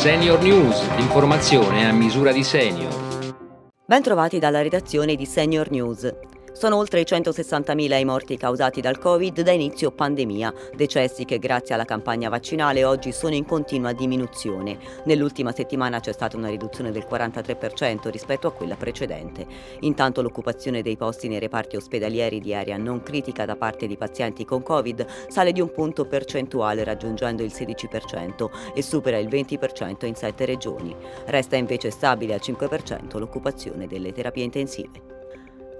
[0.00, 3.34] Senior News, l'informazione a misura di senior.
[3.84, 6.10] Ben trovati dalla redazione di Senior News.
[6.52, 11.74] Sono oltre i 160.000 i morti causati dal Covid da inizio pandemia, decessi che grazie
[11.74, 14.76] alla campagna vaccinale oggi sono in continua diminuzione.
[15.04, 19.46] Nell'ultima settimana c'è stata una riduzione del 43% rispetto a quella precedente.
[19.80, 24.44] Intanto l'occupazione dei posti nei reparti ospedalieri di area non critica da parte di pazienti
[24.44, 30.14] con Covid sale di un punto percentuale raggiungendo il 16% e supera il 20% in
[30.16, 30.94] sette regioni.
[31.26, 35.19] Resta invece stabile al 5% l'occupazione delle terapie intensive.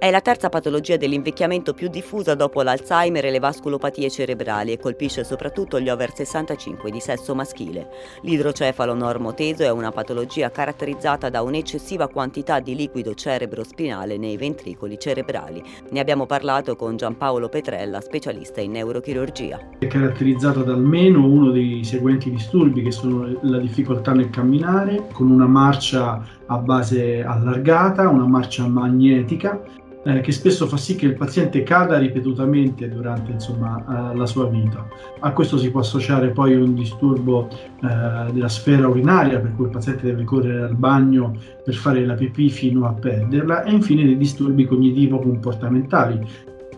[0.01, 5.25] È la terza patologia dell'invecchiamento più diffusa dopo l'Alzheimer e le vasculopatie cerebrali e colpisce
[5.25, 7.91] soprattutto gli over 65 di sesso maschile.
[8.23, 15.63] L'idrocefalo normoteso è una patologia caratterizzata da un'eccessiva quantità di liquido cerebrospinale nei ventricoli cerebrali.
[15.91, 19.73] Ne abbiamo parlato con Giampaolo Petrella, specialista in neurochirurgia.
[19.81, 25.31] È caratterizzata da almeno uno dei seguenti disturbi che sono la difficoltà nel camminare, con
[25.31, 29.61] una marcia a base allargata, una marcia magnetica
[30.05, 34.47] eh, che spesso fa sì che il paziente cada ripetutamente durante insomma, eh, la sua
[34.47, 34.89] vita.
[35.21, 39.71] A questo si può associare poi un disturbo eh, della sfera urinaria, per cui il
[39.71, 44.17] paziente deve correre al bagno per fare la pipì fino a perderla, e infine dei
[44.17, 46.27] disturbi cognitivo-comportamentali,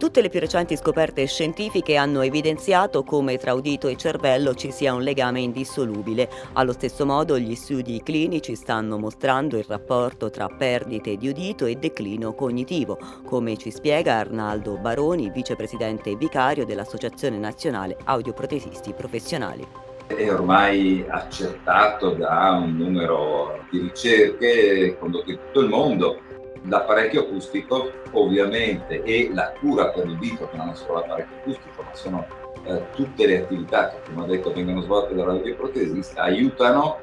[0.02, 4.92] Tutte le più recenti scoperte scientifiche hanno evidenziato come tra udito e cervello ci sia
[4.94, 6.28] un legame indissolubile.
[6.54, 11.76] Allo stesso modo gli studi clinici stanno mostrando il rapporto tra perdite di udito e
[11.76, 19.64] declino cognitivo, come ci spiega Arnaldo Baroni, vicepresidente vicario dell'Associazione Nazionale Audioprotesisti Professionali.
[20.08, 26.30] È ormai accertato da un numero di ricerche condotte in tutto il mondo
[26.64, 31.94] l'apparecchio acustico ovviamente e la cura per l'udito, che non è solo l'apparecchio acustico, ma
[31.94, 32.26] sono
[32.64, 37.00] eh, tutte le attività che come ho detto vengono svolte dall'audioprotesista, aiutano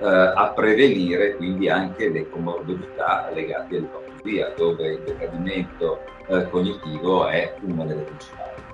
[0.00, 7.54] eh, a prevenire quindi anche le comorbidità legate all'ipocrisia, dove il decadimento eh, cognitivo è
[7.62, 8.67] una delle principali.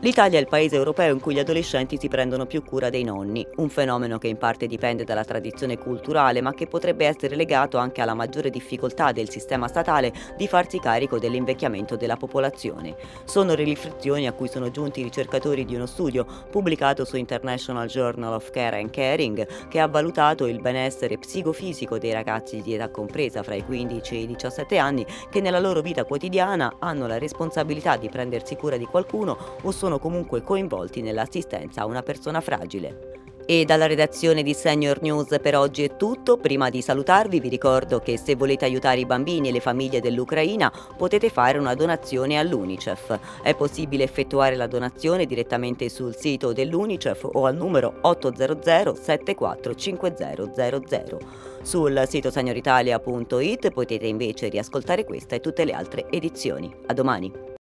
[0.00, 3.44] L'Italia è il paese europeo in cui gli adolescenti si prendono più cura dei nonni,
[3.56, 8.00] un fenomeno che in parte dipende dalla tradizione culturale ma che potrebbe essere legato anche
[8.00, 12.94] alla maggiore difficoltà del sistema statale di farsi carico dell'invecchiamento della popolazione.
[13.24, 17.88] Sono le riflessioni a cui sono giunti i ricercatori di uno studio pubblicato su International
[17.88, 22.88] Journal of Care and Caring che ha valutato il benessere psicofisico dei ragazzi di età
[22.88, 27.18] compresa fra i 15 e i 17 anni che nella loro vita quotidiana hanno la
[27.18, 32.42] responsabilità di prendersi cura di qualcuno o sono sono comunque coinvolti nell'assistenza a una persona
[32.42, 33.14] fragile.
[33.46, 36.36] E dalla redazione di Senior News per oggi è tutto.
[36.36, 40.70] Prima di salutarvi vi ricordo che se volete aiutare i bambini e le famiglie dell'Ucraina
[40.94, 43.18] potete fare una donazione all'Unicef.
[43.42, 51.16] È possibile effettuare la donazione direttamente sul sito dell'Unicef o al numero 800 745000.
[51.62, 56.70] Sul sito senioritalia.it potete invece riascoltare questa e tutte le altre edizioni.
[56.88, 57.56] A domani!